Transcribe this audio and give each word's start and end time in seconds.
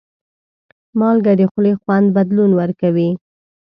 مالګه 0.99 1.33
د 1.39 1.41
خولې 1.51 1.73
خوند 1.81 2.07
بدلون 2.15 2.51
ورکوي. 2.59 3.09